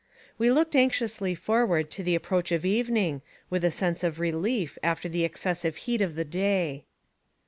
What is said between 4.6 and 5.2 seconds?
after